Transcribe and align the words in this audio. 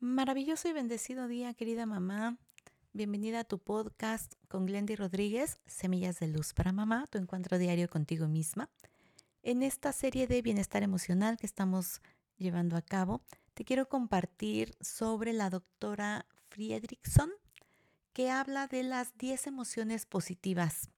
Maravilloso 0.00 0.68
y 0.68 0.72
bendecido 0.72 1.26
día, 1.26 1.54
querida 1.54 1.84
mamá. 1.84 2.38
Bienvenida 2.92 3.40
a 3.40 3.44
tu 3.44 3.58
podcast 3.58 4.32
con 4.46 4.64
Glendy 4.64 4.94
Rodríguez, 4.94 5.58
Semillas 5.66 6.20
de 6.20 6.28
Luz 6.28 6.54
para 6.54 6.70
Mamá, 6.70 7.08
tu 7.10 7.18
encuentro 7.18 7.58
diario 7.58 7.88
contigo 7.88 8.28
misma. 8.28 8.70
En 9.42 9.64
esta 9.64 9.92
serie 9.92 10.28
de 10.28 10.40
bienestar 10.40 10.84
emocional 10.84 11.36
que 11.36 11.46
estamos 11.46 12.00
llevando 12.36 12.76
a 12.76 12.82
cabo, 12.82 13.22
te 13.54 13.64
quiero 13.64 13.88
compartir 13.88 14.76
sobre 14.80 15.32
la 15.32 15.50
doctora 15.50 16.26
Friedrichson, 16.50 17.32
que 18.12 18.30
habla 18.30 18.68
de 18.68 18.84
las 18.84 19.18
10 19.18 19.48
emociones 19.48 20.06
positivas. 20.06 20.90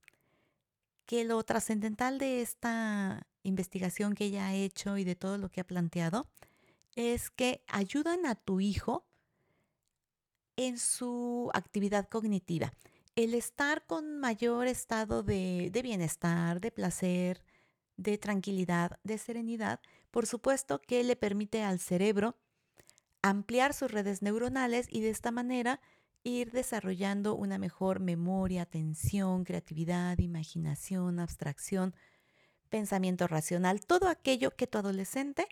Que 1.06 1.24
lo 1.24 1.42
trascendental 1.42 2.18
de 2.18 2.42
esta 2.42 3.26
investigación 3.44 4.14
que 4.14 4.26
ella 4.26 4.48
ha 4.48 4.54
hecho 4.54 4.98
y 4.98 5.04
de 5.04 5.16
todo 5.16 5.38
lo 5.38 5.48
que 5.48 5.62
ha 5.62 5.66
planteado 5.66 6.28
es 6.96 7.30
que 7.30 7.64
ayudan 7.68 8.27
a 8.27 8.34
tu 8.34 8.61
hijo 8.61 9.06
en 10.56 10.78
su 10.78 11.51
actividad 11.55 12.09
cognitiva. 12.09 12.73
El 13.16 13.34
estar 13.34 13.87
con 13.87 14.19
mayor 14.19 14.66
estado 14.66 15.23
de, 15.23 15.70
bienestar, 15.83 16.61
de 16.61 16.70
placer, 16.70 17.42
de 17.97 18.19
tranquilidad, 18.19 18.98
de 19.02 19.19
serenidad, 19.19 19.80
por 20.11 20.27
supuesto 20.27 20.80
que 20.80 21.02
le 21.05 21.16
permite 21.16 21.62
al 21.62 21.80
cerebro 21.80 22.37
ampliar 23.22 23.75
sus 23.75 23.91
redes 23.91 24.22
neuronales 24.22 24.86
y 24.91 25.00
de 25.00 25.11
esta 25.11 25.30
manera 25.30 25.80
ir 26.22 26.50
desarrollando 26.50 27.34
una 27.34 27.59
mejor 27.59 28.00
memoria, 28.00 28.62
atención, 28.62 29.45
creatividad, 29.45 30.19
imaginación, 30.19 31.19
abstracción, 31.19 31.95
pensamiento 32.69 33.27
racional, 33.27 33.80
todo 33.80 34.09
aquello 34.09 34.55
que 34.56 34.66
tu 34.66 34.78
adolescente 34.78 35.47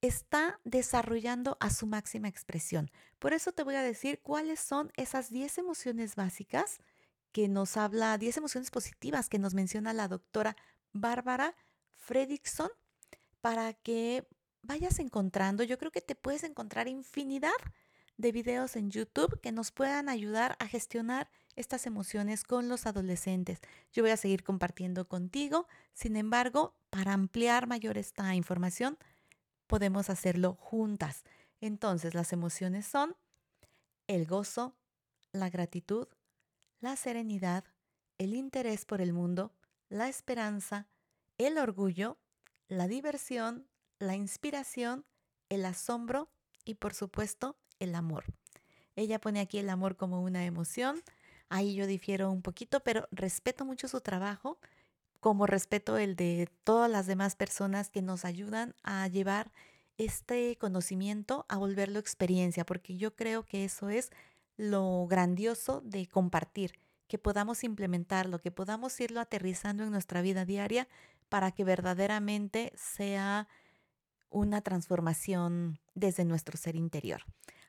está 0.00 0.60
desarrollando 0.64 1.56
a 1.60 1.70
su 1.70 1.86
máxima 1.86 2.28
expresión. 2.28 2.90
Por 3.18 3.32
eso 3.32 3.52
te 3.52 3.64
voy 3.64 3.74
a 3.74 3.82
decir 3.82 4.20
cuáles 4.22 4.60
son 4.60 4.92
esas 4.96 5.30
10 5.30 5.58
emociones 5.58 6.14
básicas 6.14 6.78
que 7.32 7.48
nos 7.48 7.76
habla, 7.76 8.16
10 8.18 8.38
emociones 8.38 8.70
positivas 8.70 9.28
que 9.28 9.38
nos 9.38 9.54
menciona 9.54 9.92
la 9.92 10.08
doctora 10.08 10.56
Bárbara 10.92 11.54
Fredrickson, 11.94 12.70
para 13.40 13.72
que 13.72 14.26
vayas 14.62 14.98
encontrando, 14.98 15.62
yo 15.62 15.78
creo 15.78 15.92
que 15.92 16.00
te 16.00 16.14
puedes 16.14 16.44
encontrar 16.44 16.88
infinidad 16.88 17.50
de 18.16 18.32
videos 18.32 18.76
en 18.76 18.90
YouTube 18.90 19.40
que 19.40 19.52
nos 19.52 19.70
puedan 19.70 20.08
ayudar 20.08 20.56
a 20.58 20.66
gestionar 20.66 21.30
estas 21.54 21.86
emociones 21.86 22.44
con 22.44 22.68
los 22.68 22.86
adolescentes. 22.86 23.60
Yo 23.92 24.02
voy 24.02 24.10
a 24.10 24.16
seguir 24.16 24.42
compartiendo 24.42 25.06
contigo, 25.06 25.68
sin 25.92 26.16
embargo, 26.16 26.74
para 26.90 27.12
ampliar 27.12 27.66
mayor 27.66 27.96
esta 27.96 28.34
información, 28.34 28.98
podemos 29.68 30.10
hacerlo 30.10 30.54
juntas. 30.54 31.22
Entonces 31.60 32.14
las 32.14 32.32
emociones 32.32 32.86
son 32.86 33.14
el 34.08 34.26
gozo, 34.26 34.74
la 35.32 35.50
gratitud, 35.50 36.08
la 36.80 36.96
serenidad, 36.96 37.64
el 38.16 38.34
interés 38.34 38.84
por 38.84 39.00
el 39.00 39.12
mundo, 39.12 39.52
la 39.88 40.08
esperanza, 40.08 40.88
el 41.36 41.58
orgullo, 41.58 42.18
la 42.66 42.88
diversión, 42.88 43.68
la 43.98 44.16
inspiración, 44.16 45.04
el 45.48 45.64
asombro 45.64 46.28
y 46.64 46.74
por 46.74 46.94
supuesto 46.94 47.56
el 47.78 47.94
amor. 47.94 48.24
Ella 48.96 49.20
pone 49.20 49.40
aquí 49.40 49.58
el 49.58 49.70
amor 49.70 49.96
como 49.96 50.22
una 50.22 50.44
emoción. 50.44 51.02
Ahí 51.48 51.74
yo 51.74 51.86
difiero 51.86 52.30
un 52.30 52.42
poquito, 52.42 52.80
pero 52.80 53.06
respeto 53.12 53.64
mucho 53.64 53.86
su 53.86 54.00
trabajo 54.00 54.58
como 55.20 55.46
respeto 55.46 55.98
el 55.98 56.16
de 56.16 56.48
todas 56.64 56.90
las 56.90 57.06
demás 57.06 57.34
personas 57.36 57.90
que 57.90 58.02
nos 58.02 58.24
ayudan 58.24 58.74
a 58.82 59.06
llevar 59.08 59.52
este 59.96 60.56
conocimiento, 60.58 61.44
a 61.48 61.56
volverlo 61.56 61.98
experiencia, 61.98 62.64
porque 62.64 62.96
yo 62.96 63.16
creo 63.16 63.44
que 63.44 63.64
eso 63.64 63.88
es 63.88 64.10
lo 64.56 65.06
grandioso 65.06 65.80
de 65.80 66.06
compartir, 66.06 66.72
que 67.08 67.18
podamos 67.18 67.64
implementarlo, 67.64 68.40
que 68.40 68.50
podamos 68.50 68.98
irlo 69.00 69.20
aterrizando 69.20 69.82
en 69.82 69.90
nuestra 69.90 70.22
vida 70.22 70.44
diaria 70.44 70.88
para 71.28 71.50
que 71.52 71.64
verdaderamente 71.64 72.72
sea 72.76 73.48
una 74.30 74.60
transformación 74.60 75.80
desde 75.94 76.24
nuestro 76.24 76.56
ser 76.56 76.76
interior. 76.76 77.22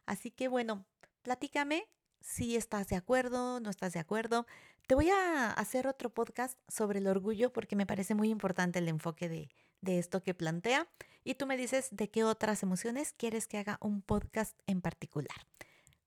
Así 0.05 0.29
que 0.29 0.47
bueno, 0.47 0.85
platícame 1.23 1.87
si 2.21 2.55
estás 2.55 2.87
de 2.87 2.95
acuerdo, 2.95 3.59
no 3.59 3.69
estás 3.69 3.93
de 3.93 3.99
acuerdo. 3.99 4.45
Te 4.87 4.95
voy 4.95 5.09
a 5.09 5.51
hacer 5.51 5.87
otro 5.87 6.09
podcast 6.09 6.57
sobre 6.67 6.99
el 6.99 7.07
orgullo 7.07 7.51
porque 7.53 7.75
me 7.75 7.85
parece 7.85 8.15
muy 8.15 8.29
importante 8.29 8.79
el 8.79 8.87
enfoque 8.87 9.29
de, 9.29 9.49
de 9.81 9.99
esto 9.99 10.23
que 10.23 10.33
plantea. 10.33 10.87
Y 11.23 11.35
tú 11.35 11.45
me 11.45 11.57
dices 11.57 11.89
de 11.91 12.09
qué 12.09 12.23
otras 12.23 12.63
emociones 12.63 13.13
quieres 13.13 13.47
que 13.47 13.57
haga 13.57 13.77
un 13.81 14.01
podcast 14.01 14.57
en 14.67 14.81
particular. 14.81 15.35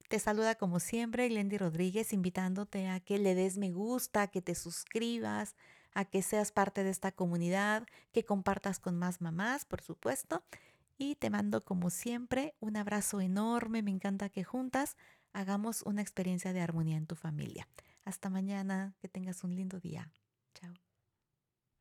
Te 0.09 0.19
saluda 0.19 0.57
como 0.57 0.79
siempre 0.81 1.29
Glendy 1.29 1.57
Rodríguez, 1.57 2.13
invitándote 2.13 2.89
a 2.89 3.01
que 3.01 3.19
le 3.19 3.35
des 3.35 3.57
me 3.57 3.71
gusta, 3.71 4.27
que 4.27 4.43
te 4.43 4.55
suscribas, 4.55 5.57
a 5.95 6.05
que 6.05 6.23
seas 6.23 6.53
parte 6.53 6.85
de 6.85 6.91
esta 6.91 7.13
comunidad, 7.13 7.87
que 8.13 8.25
compartas 8.25 8.79
con 8.79 8.99
más 8.99 9.21
mamás, 9.21 9.65
por 9.65 9.81
supuesto. 9.81 10.45
Y 10.99 11.17
te 11.17 11.31
mando 11.31 11.65
como 11.65 11.89
siempre 11.89 12.55
un 12.61 12.77
abrazo 12.77 13.21
enorme. 13.21 13.83
Me 13.83 13.91
encanta 13.91 14.29
que 14.29 14.45
juntas 14.45 14.97
hagamos 15.33 15.83
una 15.83 16.03
experiencia 16.03 16.53
de 16.53 16.61
armonía 16.61 16.97
en 16.97 17.07
tu 17.07 17.17
familia. 17.17 17.69
Hasta 18.05 18.31
mañana, 18.31 18.95
que 19.01 19.09
tengas 19.09 19.45
un 19.45 19.55
lindo 19.55 19.81
día. 19.81 20.11